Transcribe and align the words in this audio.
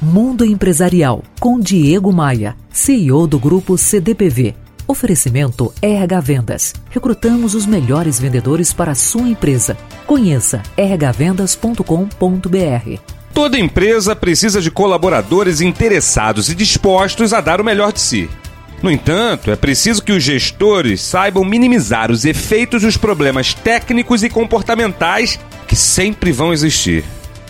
Mundo 0.00 0.44
Empresarial 0.44 1.22
com 1.40 1.58
Diego 1.58 2.12
Maia, 2.12 2.54
CEO 2.70 3.26
do 3.26 3.38
grupo 3.38 3.78
CDPV. 3.78 4.54
Oferecimento 4.86 5.72
RH 5.80 6.20
Vendas. 6.20 6.74
Recrutamos 6.90 7.54
os 7.54 7.66
melhores 7.66 8.20
vendedores 8.20 8.72
para 8.72 8.92
a 8.92 8.94
sua 8.94 9.28
empresa. 9.28 9.76
Conheça 10.06 10.62
rhvendas.com.br. 10.76 13.00
Toda 13.32 13.58
empresa 13.58 14.14
precisa 14.14 14.60
de 14.60 14.70
colaboradores 14.70 15.60
interessados 15.60 16.50
e 16.50 16.54
dispostos 16.54 17.32
a 17.32 17.40
dar 17.40 17.60
o 17.60 17.64
melhor 17.64 17.92
de 17.92 18.00
si. 18.00 18.30
No 18.82 18.90
entanto, 18.90 19.50
é 19.50 19.56
preciso 19.56 20.02
que 20.02 20.12
os 20.12 20.22
gestores 20.22 21.00
saibam 21.00 21.44
minimizar 21.44 22.10
os 22.10 22.24
efeitos 22.24 22.82
dos 22.82 22.96
problemas 22.96 23.54
técnicos 23.54 24.22
e 24.22 24.28
comportamentais 24.28 25.40
que 25.66 25.74
sempre 25.74 26.32
vão 26.32 26.52
existir. 26.52 27.02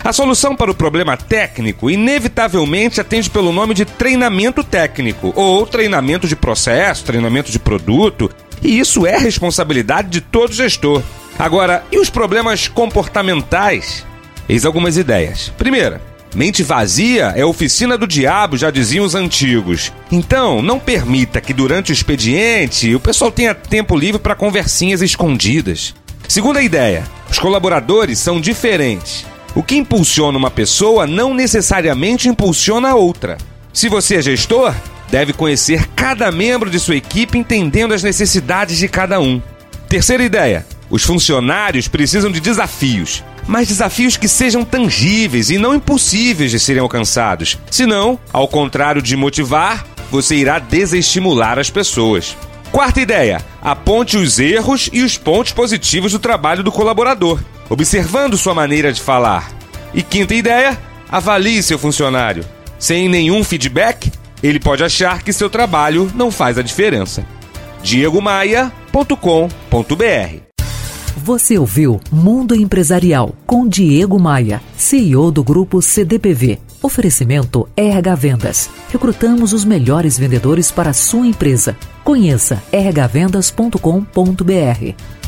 A 0.07 0.13
solução 0.13 0.55
para 0.55 0.71
o 0.71 0.75
problema 0.75 1.17
técnico 1.17 1.91
inevitavelmente 1.91 3.01
atende 3.01 3.29
pelo 3.29 3.51
nome 3.53 3.75
de 3.75 3.85
treinamento 3.85 4.63
técnico, 4.63 5.33
ou 5.35 5.67
treinamento 5.67 6.29
de 6.29 6.37
processo, 6.37 7.05
treinamento 7.05 7.51
de 7.51 7.59
produto, 7.59 8.31
e 8.63 8.79
isso 8.79 9.05
é 9.05 9.19
responsabilidade 9.19 10.09
de 10.09 10.21
todo 10.21 10.53
gestor. 10.53 11.03
Agora, 11.37 11.85
e 11.91 11.99
os 11.99 12.09
problemas 12.09 12.69
comportamentais? 12.69 14.07
Eis 14.49 14.65
algumas 14.65 14.97
ideias. 14.97 15.53
Primeira, 15.59 16.01
mente 16.37 16.63
vazia 16.63 17.33
é 17.35 17.45
oficina 17.45 17.99
do 17.99 18.07
diabo, 18.07 18.57
já 18.57 18.71
diziam 18.71 19.05
os 19.05 19.17
antigos. 19.17 19.93
Então, 20.13 20.63
não 20.63 20.79
permita 20.79 21.41
que 21.41 21.53
durante 21.53 21.91
o 21.91 21.93
expediente 21.93 22.95
o 22.95 23.01
pessoal 23.01 23.33
tenha 23.33 23.57
tempo 23.57 23.97
livre 23.97 24.21
para 24.21 24.37
conversinhas 24.37 25.03
escondidas. 25.03 25.97
Segunda 26.29 26.63
ideia, 26.63 27.03
os 27.29 27.41
colaboradores 27.41 28.21
são 28.21 28.41
diferentes. 28.41 29.27
O 29.57 29.63
que 29.63 29.75
impulsiona 29.75 30.37
uma 30.37 30.51
pessoa 30.51 31.07
não 31.07 31.33
necessariamente 31.33 32.29
impulsiona 32.29 32.91
a 32.91 32.95
outra. 32.95 33.39
Se 33.73 33.89
você 33.89 34.17
é 34.17 34.23
gestor, 34.23 34.75
deve 35.11 35.33
conhecer 35.33 35.89
cada 35.97 36.31
membro 36.31 36.69
de 36.69 36.79
sua 36.79 36.97
equipe 36.97 37.39
entendendo 37.39 37.95
as 37.95 38.03
necessidades 38.03 38.77
de 38.77 38.87
cada 38.87 39.19
um. 39.19 39.41
Terceira 39.89 40.23
ideia: 40.23 40.67
os 40.91 41.05
funcionários 41.05 41.89
precisam 41.89 42.31
de 42.31 42.39
desafios, 42.39 43.25
mas 43.49 43.67
desafios 43.67 44.19
que 44.19 44.29
sejam 44.29 44.63
tangíveis 44.63 45.49
e 45.49 45.57
não 45.57 45.75
impossíveis 45.75 46.51
de 46.51 46.61
serem 46.61 46.83
alcançados. 46.83 47.59
Senão, 47.71 48.21
ao 48.35 48.47
contrário 48.47 49.01
de 49.01 49.17
motivar, 49.17 49.87
você 50.11 50.37
irá 50.37 50.59
desestimular 50.59 51.59
as 51.59 51.71
pessoas. 51.71 52.37
Quarta 52.71 53.01
ideia: 53.01 53.43
aponte 53.63 54.19
os 54.19 54.39
erros 54.39 54.91
e 54.93 55.01
os 55.01 55.17
pontos 55.17 55.55
positivos 55.55 56.13
do 56.13 56.19
trabalho 56.19 56.63
do 56.63 56.71
colaborador 56.71 57.41
observando 57.69 58.37
sua 58.37 58.55
maneira 58.55 58.93
de 58.93 59.01
falar. 59.01 59.51
E 59.93 60.03
quinta 60.03 60.35
ideia, 60.35 60.79
avalie 61.09 61.63
seu 61.63 61.79
funcionário. 61.79 62.45
Sem 62.79 63.09
nenhum 63.09 63.43
feedback, 63.43 64.13
ele 64.43 64.61
pode 64.61 64.85
achar 64.85 65.23
que 65.23 65.33
seu 65.33 65.49
trabalho 65.49 66.11
não 66.15 66.31
faz 66.31 66.59
a 66.59 66.63
diferença. 66.63 67.25
diegomaia.com.br 67.83 70.41
Você 71.17 71.59
ouviu 71.59 72.01
Mundo 72.11 72.55
Empresarial 72.55 73.35
com 73.47 73.67
Diego 73.67 74.21
Maia, 74.21 74.61
CEO 74.77 75.31
do 75.31 75.43
grupo 75.43 75.81
CDPV. 75.81 76.59
Oferecimento 76.83 77.69
RH 77.77 78.15
Vendas. 78.15 78.71
Recrutamos 78.91 79.53
os 79.53 79.65
melhores 79.65 80.19
vendedores 80.19 80.71
para 80.71 80.91
a 80.91 80.95
sua 80.95 81.27
empresa. 81.27 81.77
Conheça 82.05 82.63
rhvendas.com.br. 82.71 85.26